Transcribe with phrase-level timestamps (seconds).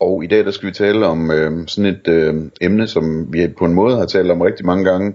[0.00, 3.48] Og i dag der skal vi tale om øh, sådan et øh, emne, som vi
[3.48, 5.14] på en måde har talt om rigtig mange gange.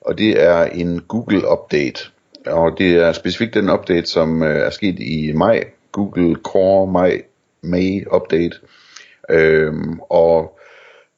[0.00, 2.10] Og det er en Google Update.
[2.46, 5.64] Og det er specifikt den update, som øh, er sket i maj.
[5.92, 7.22] Google Core Maj
[7.62, 8.56] May Update.
[9.30, 9.74] Øh,
[10.10, 10.58] og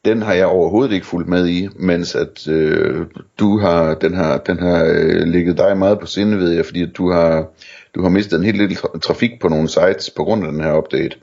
[0.04, 3.06] den har jeg overhovedet ikke fulgt med i, mens at øh,
[3.38, 6.82] du har den har den har øh, ligget dig meget på sinde ved jeg, fordi
[6.82, 7.46] at du har
[7.94, 10.78] du har mistet en helt lille trafik på nogle sites på grund af den her
[10.78, 11.16] update.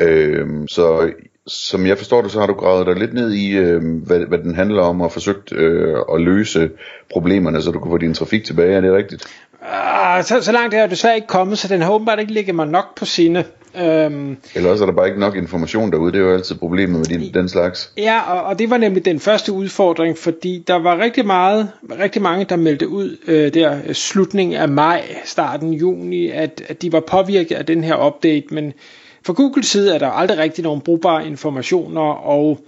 [0.00, 1.10] Øh, så
[1.48, 4.38] som jeg forstår det, så har du gravet dig lidt ned i, øh, hvad, hvad
[4.38, 6.70] den handler om, og forsøgt øh, at løse
[7.12, 8.76] problemerne, så du kan få din trafik tilbage.
[8.76, 9.26] Er det rigtigt?
[9.62, 12.54] Uh, så, så langt er jeg desværre ikke kommet, så den har åbenbart ikke ligget
[12.54, 13.44] mig nok på sinde.
[13.80, 16.98] Øhm, Eller også er der bare ikke nok information derude, det er jo altid problemet
[16.98, 17.92] med din, den slags.
[17.96, 21.68] Ja, og, og det var nemlig den første udfordring, fordi der var rigtig meget,
[22.00, 26.92] rigtig mange, der meldte ud øh, der slutningen af maj, starten juni, at, at de
[26.92, 28.72] var påvirket af den her update, men
[29.28, 32.60] fra Googles side er der aldrig rigtig nogen brugbare informationer, og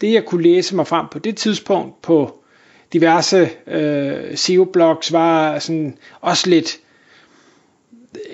[0.00, 2.38] det jeg kunne læse mig frem på det tidspunkt på
[2.92, 6.78] diverse øh, SEO-blogs var sådan også lidt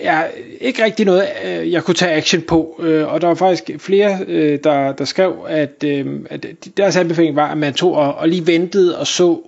[0.01, 0.23] ja,
[0.61, 4.19] ikke rigtig noget, øh, jeg kunne tage action på, øh, og der var faktisk flere,
[4.29, 8.29] øh, der, der skrev, at, øh, at deres anbefaling var, at man tog og, og
[8.29, 9.41] lige ventede og så,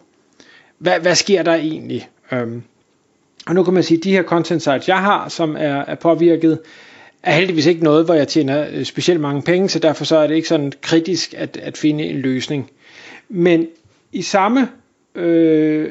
[0.79, 2.09] hvad, hvad sker der egentlig?
[2.33, 2.63] Um,
[3.47, 5.95] og nu kan man sige, at de her content sites, jeg har, som er, er
[5.95, 6.59] påvirket,
[7.25, 10.27] er heldigvis ikke noget, hvor jeg tjener øh, specielt mange penge, så derfor så er
[10.27, 12.71] det ikke sådan kritisk at, at finde en løsning.
[13.29, 13.67] Men
[14.13, 14.69] i samme
[15.15, 15.91] øh,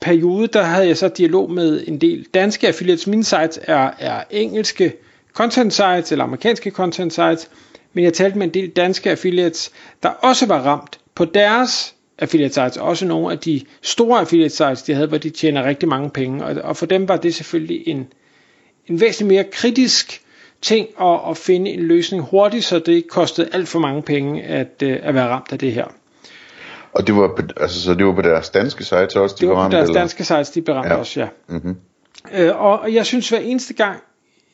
[0.00, 3.06] periode, der havde jeg så dialog med en del danske affiliates.
[3.06, 4.92] Mine sites er, er engelske
[5.32, 7.50] content sites, eller amerikanske content sites,
[7.92, 9.70] men jeg talte med en del danske affiliates,
[10.02, 14.82] der også var ramt på deres affiliate sites, også nogle af de store affiliate sites,
[14.82, 17.88] de havde, hvor de tjener rigtig mange penge, og, og for dem var det selvfølgelig
[17.88, 18.06] en,
[18.88, 20.22] en væsentlig mere kritisk
[20.62, 24.42] ting at, at finde en løsning hurtigt, så det ikke kostede alt for mange penge
[24.42, 25.84] at, øh, at være ramt af det her.
[26.92, 29.48] Og det var på, altså, så det var på deres danske sites også, de det
[29.48, 30.00] var ramt, på deres eller?
[30.00, 30.96] danske sites, de beramte ja.
[30.96, 31.28] også, ja.
[31.48, 31.76] Mm-hmm.
[32.34, 34.00] Øh, og jeg synes hver eneste gang,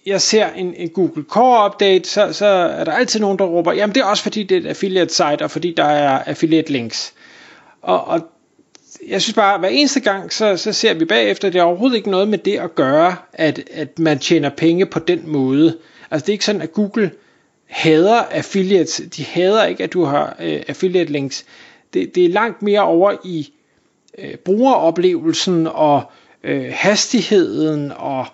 [0.07, 3.73] jeg ser en, en Google Core update, så, så er der altid nogen, der råber,
[3.73, 6.73] jamen det er også fordi det er et affiliate site, og fordi der er affiliate
[6.73, 7.15] links.
[7.83, 8.21] Og, og
[9.09, 11.97] jeg synes bare, hver eneste gang, så, så ser vi bagefter, at det er overhovedet
[11.97, 15.79] ikke noget med det at gøre, at, at man tjener penge på den måde.
[16.11, 17.11] Altså det er ikke sådan, at Google
[17.67, 19.03] hader affiliates.
[19.17, 21.45] De hader ikke, at du har øh, affiliate links.
[21.95, 23.53] Det, det er langt mere over i
[24.19, 26.03] øh, brugeroplevelsen og
[26.45, 28.27] øh, hastigheden og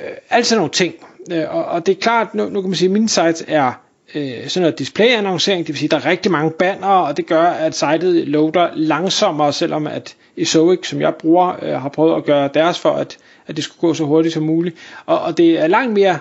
[0.00, 0.94] øh, alt sådan nogle ting.
[1.32, 3.72] Øh, og, og det er klart, nu, nu kan man sige, at mine sites er
[4.14, 7.26] øh, sådan noget display-annoncering, det vil sige, at der er rigtig mange banner, og det
[7.26, 12.24] gør, at sitet loader langsommere, selvom at Ezoic, som jeg bruger, øh, har prøvet at
[12.24, 14.76] gøre deres for, at, at det skulle gå så hurtigt som muligt.
[15.06, 16.18] Og, og det er langt mere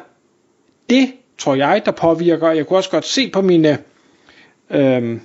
[0.90, 2.52] det, tror jeg, der påvirker.
[2.52, 3.78] Jeg kunne også godt se på mine,
[4.70, 5.20] øh,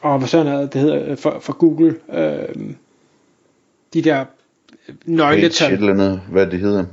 [0.00, 2.54] og hvad sådan noget, det hedder øh, for, for Google, øh,
[3.94, 4.24] de der
[5.04, 5.68] nøgletal.
[5.68, 6.84] Page, eller andet, hvad det hedder.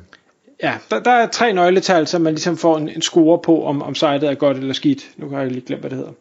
[0.64, 3.82] Ja, der, der er tre nøgletal, som man ligesom får en, en score på, om,
[3.82, 5.10] om sitet er godt eller skidt.
[5.18, 6.14] Nu har jeg lige glemt, hvad det hedder.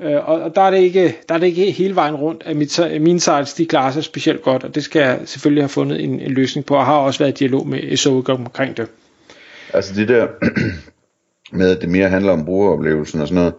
[0.00, 2.56] Øh, og, og der, er det ikke, der er det ikke hele vejen rundt, at
[2.56, 6.04] mit, mine sites de klarer sig specielt godt, og det skal jeg selvfølgelig have fundet
[6.04, 8.88] en, en løsning på, og har også været i dialog med SO omkring det.
[9.72, 10.26] Altså det der
[11.58, 13.54] med, at det mere handler om brugeroplevelsen og sådan noget,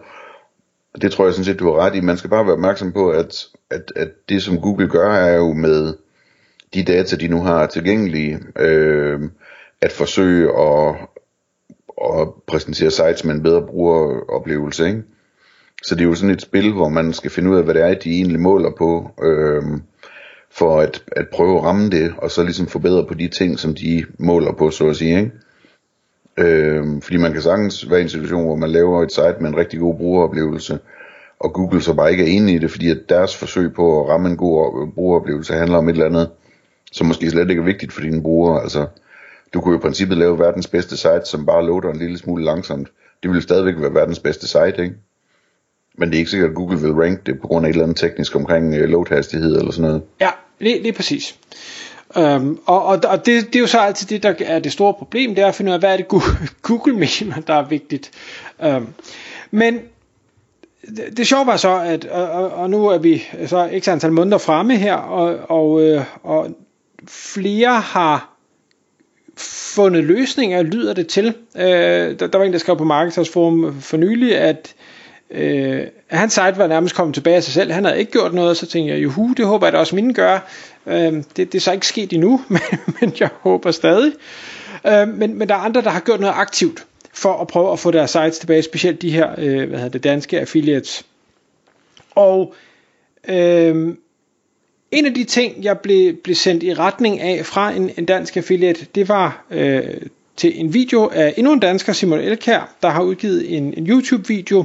[1.02, 2.00] det tror jeg sådan set, du har ret i.
[2.00, 5.52] Man skal bare være opmærksom på, at, at, at det som Google gør, er jo
[5.52, 5.94] med
[6.74, 9.20] de data, de nu har tilgængelige, øh,
[9.80, 10.94] at forsøge at,
[12.20, 14.86] at præsentere sites med en bedre brugeroplevelse.
[14.86, 15.02] Ikke?
[15.82, 17.82] Så det er jo sådan et spil, hvor man skal finde ud af, hvad det
[17.82, 19.62] er, de egentlig måler på, øh,
[20.50, 23.74] for at, at prøve at ramme det, og så ligesom forbedre på de ting, som
[23.74, 25.18] de måler på, så at sige.
[25.18, 25.32] Ikke?
[26.38, 29.48] Øh, fordi man kan sagtens være i en situation, hvor man laver et site med
[29.48, 30.78] en rigtig god brugeroplevelse,
[31.40, 34.08] og Google så bare ikke er enig i det, fordi at deres forsøg på at
[34.08, 36.30] ramme en god brugeroplevelse handler om et eller andet,
[36.92, 38.62] som måske slet ikke er vigtigt for dine brugere.
[38.62, 38.86] Altså,
[39.54, 42.44] du kunne jo i princippet lave verdens bedste site, som bare loader en lille smule
[42.44, 42.88] langsomt.
[43.22, 44.94] Det ville stadigvæk være verdens bedste site, ikke?
[45.98, 47.84] Men det er ikke sikkert, at Google vil rank det på grund af et eller
[47.84, 50.02] andet teknisk omkring øh, load-hastighed eller sådan noget.
[50.20, 51.38] Ja, lige, lige præcis.
[52.16, 54.94] Øhm, og og, og det, det er jo så altid det, der er det store
[54.94, 56.08] problem, det er at finde ud af, hvad er det
[56.62, 58.10] Google mener, der er vigtigt.
[58.64, 58.86] Øhm,
[59.50, 59.78] men
[60.96, 64.38] det, det sjove var så, at og, og nu er vi så ikke antal måneder
[64.38, 66.56] fremme her, og, og, øh, og
[67.08, 68.37] flere har
[69.78, 71.34] fundet løsninger, lyder det til.
[71.56, 74.74] Øh, der, der var en, der skrev på Marketers Forum for nylig, at
[75.30, 77.72] øh, hans site var nærmest kommet tilbage af sig selv.
[77.72, 80.14] Han havde ikke gjort noget, så tænkte jeg, juhu, det håber jeg da også mine
[80.14, 80.48] gør.
[80.86, 82.60] Øh, det, det er så ikke sket endnu, men,
[83.00, 84.12] men jeg håber stadig.
[84.86, 87.78] Øh, men, men der er andre, der har gjort noget aktivt for at prøve at
[87.78, 91.06] få deres sites tilbage, specielt de her øh, hvad hedder det, danske affiliates.
[92.10, 92.54] Og
[93.28, 93.94] øh,
[94.90, 98.36] en af de ting, jeg blev, blev sendt i retning af fra en, en dansk
[98.36, 99.82] affiliate, det var øh,
[100.36, 104.64] til en video af endnu en dansker, Simon Elkær, der har udgivet en, en YouTube-video.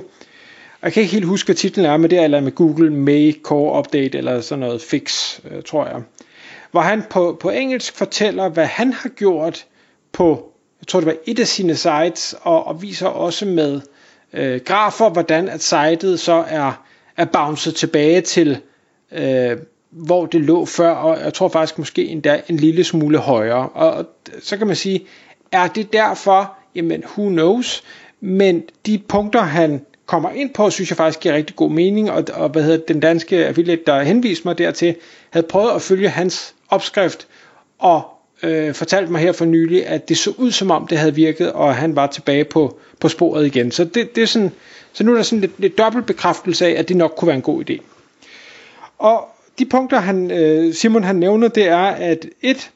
[0.83, 3.41] Jeg kan ikke helt huske, hvad titlen er, men det er eller med Google May
[3.41, 6.01] Core Update eller sådan noget fix, øh, tror jeg.
[6.71, 9.65] Hvor han på, på engelsk fortæller, hvad han har gjort
[10.11, 13.81] på, jeg tror det var et af sine sites, og, og viser også med
[14.33, 16.83] øh, grafer, hvordan at sitet så er,
[17.17, 18.57] er bounced tilbage til
[19.11, 19.57] øh,
[19.93, 23.69] hvor det lå før, og jeg tror faktisk måske endda en lille smule højere.
[23.69, 24.05] Og
[24.41, 25.05] så kan man sige,
[25.51, 26.53] er det derfor?
[26.75, 27.83] Jamen, who knows?
[28.21, 32.23] Men de punkter, han kommer ind på, synes jeg faktisk giver rigtig god mening, og,
[32.33, 34.95] og hvad hedder den danske affiliate, der henviste mig dertil,
[35.29, 37.27] havde prøvet at følge hans opskrift,
[37.79, 38.01] og
[38.43, 41.51] øh, fortalte mig her for nylig, at det så ud som om det havde virket,
[41.51, 43.71] og han var tilbage på, på sporet igen.
[43.71, 44.51] Så det, det er sådan,
[44.93, 47.35] så nu er der sådan lidt, lidt dobbelt bekræftelse af, at det nok kunne være
[47.35, 47.81] en god idé.
[48.97, 52.71] Og de punkter, han, øh, Simon han nævner, det er, at et,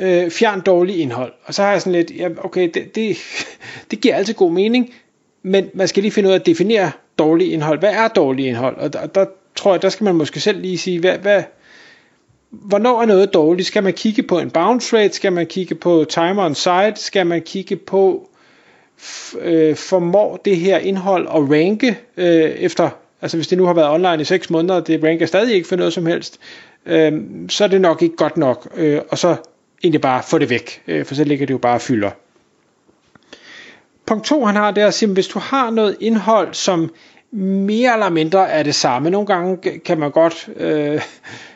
[0.00, 1.32] øh, fjern dårlig indhold.
[1.44, 3.16] Og så har jeg sådan lidt, ja, okay, det, det,
[3.90, 4.94] det giver altid god mening,
[5.42, 7.78] men man skal lige finde ud af at definere dårlig indhold.
[7.78, 8.76] Hvad er dårlig indhold?
[8.76, 9.26] Og der, der
[9.56, 11.42] tror jeg, der skal man måske selv lige sige, hvad, hvad,
[12.50, 13.68] hvornår er noget dårligt?
[13.68, 15.14] Skal man kigge på en bounce rate?
[15.14, 16.94] Skal man kigge på timer on site?
[16.96, 18.28] Skal man kigge på,
[19.40, 22.90] øh, formår det her indhold at ranke øh, efter
[23.22, 25.68] Altså hvis det nu har været online i 6 måneder, og det ranker stadig ikke
[25.68, 26.40] for noget som helst,
[26.86, 27.12] øh,
[27.48, 28.68] så er det nok ikke godt nok.
[28.76, 29.36] Øh, og så
[29.82, 32.10] egentlig bare få det væk, øh, for så ligger det jo bare og fylder.
[34.06, 36.94] Punkt 2 han har, det er at hvis du har noget indhold, som
[37.30, 39.10] mere eller mindre er det samme.
[39.10, 41.02] Nogle gange kan man godt øh,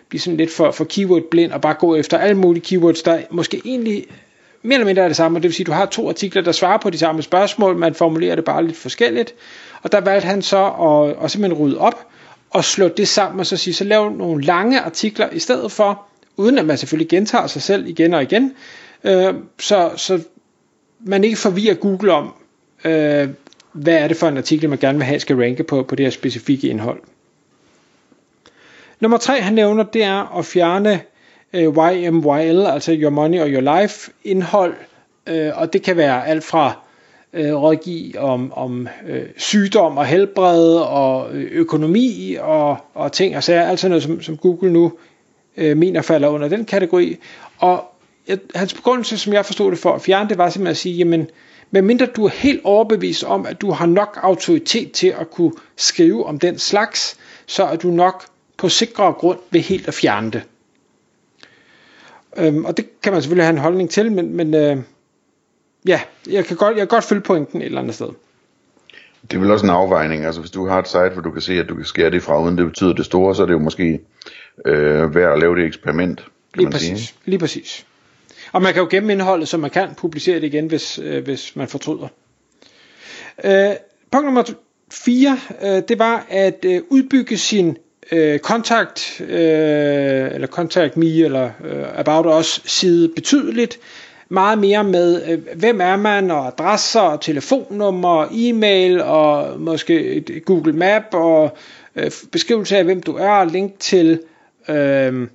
[0.09, 3.21] blive sådan lidt for, for keyword blind og bare gå efter alle mulige keywords, der
[3.31, 4.07] måske egentlig
[4.63, 5.39] mere eller mindre er det samme.
[5.39, 7.95] Det vil sige, at du har to artikler, der svarer på de samme spørgsmål, man
[7.95, 9.35] formulerer det bare lidt forskelligt.
[9.83, 12.07] Og der valgte han så at, at simpelthen rydde op
[12.51, 16.07] og slå det sammen og så sige, så lav nogle lange artikler i stedet for,
[16.37, 18.53] uden at man selvfølgelig gentager sig selv igen og igen,
[19.05, 20.21] øh, så, så
[21.01, 22.35] man ikke forvirrer Google om,
[22.85, 23.29] øh,
[23.73, 26.07] hvad er det for en artikel, man gerne vil have skal ranke på, på det
[26.07, 27.01] her specifikke indhold.
[29.01, 31.01] Nummer tre, han nævner, det er at fjerne
[31.53, 34.75] øh, YMYL, altså Your Money or Your Life indhold,
[35.27, 36.79] øh, og det kan være alt fra
[37.33, 43.43] øh, rådgive om, om øh, sygdom og helbred og øh, økonomi og, og ting og
[43.43, 44.93] sager, altså noget som, som Google nu
[45.57, 47.17] øh, mener falder under den kategori.
[47.59, 47.85] Og
[48.29, 50.95] jeg, hans begrundelse, som jeg forstod det for at fjerne det, var simpelthen at sige,
[50.95, 51.27] jamen,
[51.71, 56.27] medmindre du er helt overbevist om, at du har nok autoritet til at kunne skrive
[56.27, 57.17] om den slags,
[57.47, 58.25] så er du nok
[58.57, 60.43] på sikrere grund ved helt at fjerne det.
[62.37, 64.77] Øhm, og det kan man selvfølgelig have en holdning til, men, men øh,
[65.87, 66.01] ja,
[66.31, 68.09] jeg kan, godt, jeg kan godt følge pointen et eller andet sted.
[69.23, 71.43] Det er vel også en afvejning, altså hvis du har et site, hvor du kan
[71.43, 73.53] se, at du kan skære det fra, uden det betyder det store, så er det
[73.53, 74.01] jo måske
[74.67, 77.15] øh, værd at lave det eksperiment, kan lige man præcis, sige.
[77.25, 77.87] Lige præcis.
[78.53, 81.57] Og man kan jo gemme indholdet, så man kan publicere det igen, hvis, øh, hvis
[81.57, 82.09] man fortryder.
[83.45, 83.71] Øh,
[84.11, 84.53] punkt nummer
[84.93, 87.77] 4, øh, det var at øh, udbygge sin
[88.13, 93.79] øh, kontakt, øh, eller contact me, eller øh, about us side betydeligt,
[94.29, 100.43] meget mere med, øh, hvem er man, og adresser, og telefonnummer, e-mail, og måske et
[100.45, 101.57] Google Map, og
[101.97, 104.21] øh, beskrivelse af, hvem du er, og link til
[104.69, 105.29] øh,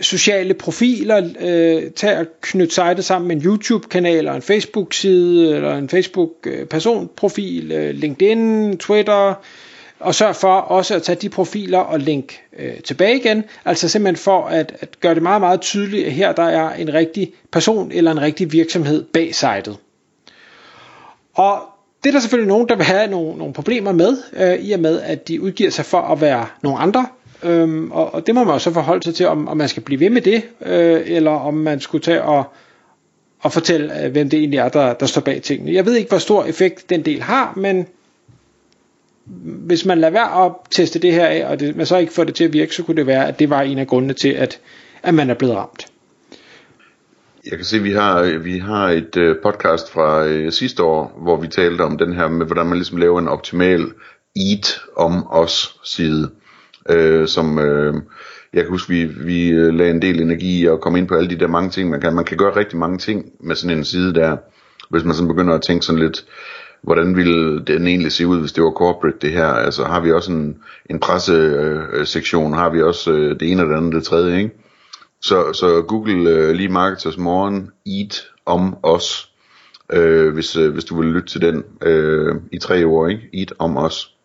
[0.00, 5.76] sociale profiler, øh, tag at knytte sitet sammen med en YouTube-kanal, og en Facebook-side, eller
[5.76, 9.34] en Facebook-personprofil, øh, øh, LinkedIn, Twitter,
[10.06, 14.16] og sørg for også at tage de profiler og link øh, tilbage igen, altså simpelthen
[14.16, 17.92] for at, at gøre det meget, meget tydeligt, at her der er en rigtig person
[17.92, 19.76] eller en rigtig virksomhed bag sitet.
[21.34, 21.58] Og
[22.04, 24.80] det er der selvfølgelig nogen, der vil have nogle, nogle problemer med, øh, i og
[24.80, 27.06] med at de udgiver sig for at være nogle andre,
[27.42, 29.82] øhm, og, og det må man jo så forholde sig til, om, om man skal
[29.82, 32.44] blive ved med det, øh, eller om man skulle tage og,
[33.40, 35.72] og fortælle, øh, hvem det egentlig er, der, der står bag tingene.
[35.72, 37.86] Jeg ved ikke, hvor stor effekt den del har, men
[39.66, 42.24] hvis man lader være at teste det her af, og det, man så ikke får
[42.24, 44.28] det til at virke, så kunne det være, at det var en af grundene til,
[44.28, 44.60] at,
[45.02, 45.86] at man er blevet ramt.
[47.50, 51.18] Jeg kan se, at vi har, vi har et øh, podcast fra øh, sidste år,
[51.22, 53.92] hvor vi talte om den her med, hvordan man ligesom laver en optimal
[54.36, 56.30] Eat om os side,
[56.90, 57.94] øh, som øh,
[58.52, 61.14] jeg kan huske, vi, vi øh, lagde en del energi i at komme ind på
[61.14, 62.14] alle de der mange ting, man kan.
[62.14, 64.36] Man kan gøre rigtig mange ting med sådan en side der,
[64.90, 66.24] hvis man sådan begynder at tænke sådan lidt,
[66.82, 69.46] hvordan ville den egentlig se ud, hvis det var corporate det her?
[69.46, 70.56] Altså har vi også en,
[70.90, 74.50] en pressesektion, har vi også øh, det ene og det andet det tredje, ikke?
[75.22, 79.30] Så, så Google øh, lige Marketers Morgen, Eat om os,
[79.92, 83.22] øh, hvis, øh, hvis du vil lytte til den øh, i tre år, ikke?
[83.34, 84.15] Eat om os.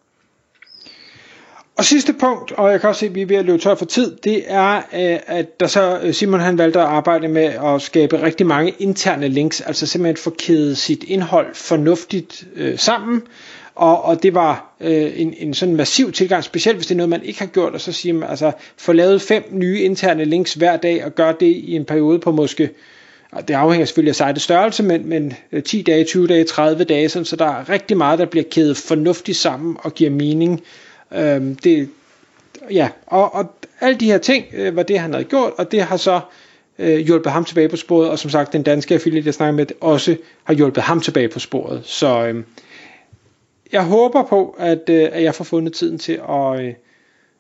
[1.82, 3.76] Og sidste punkt, og jeg kan også se, at vi er ved at løbe tør
[3.76, 7.44] for tid, det er, øh, at der så øh, Simon han valgte at arbejde med
[7.44, 13.22] at skabe rigtig mange interne links, altså simpelthen få kædet sit indhold fornuftigt øh, sammen,
[13.76, 17.10] og, og det var øh, en, en sådan massiv tilgang, specielt hvis det er noget,
[17.10, 20.54] man ikke har gjort, og så siger man, altså, få lavet fem nye interne links
[20.54, 22.70] hver dag, og gør det i en periode på måske,
[23.32, 26.84] og det afhænger selvfølgelig af sitets størrelse, men, men øh, 10 dage, 20 dage, 30
[26.84, 30.62] dage, sådan, så der er rigtig meget, der bliver kædet fornuftigt sammen og giver mening,
[31.16, 31.90] Øhm, det,
[32.72, 35.82] ja, og, og alle de her ting øh, var det, han havde gjort, og det
[35.82, 36.20] har så
[36.80, 39.66] øh, hjulpet ham tilbage på sporet, og som sagt, den danske affiliate, jeg snakker med,
[39.82, 41.82] også har hjulpet ham tilbage på sporet.
[41.84, 42.44] Så øh,
[43.72, 46.60] jeg håber på, at, øh, at jeg får fundet tiden til at...
[46.60, 46.74] Øh,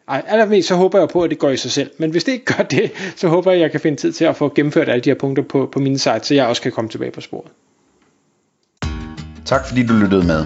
[0.07, 1.91] ej, allermest så håber jeg på, at det går i sig selv.
[1.97, 4.25] Men hvis det ikke gør det, så håber jeg, at jeg kan finde tid til
[4.25, 6.71] at få gennemført alle de her punkter på, på min site, så jeg også kan
[6.71, 7.51] komme tilbage på sporet.
[9.45, 10.45] Tak fordi du lyttede med.